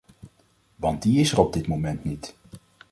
[0.75, 2.35] Want die is er op dit moment niet.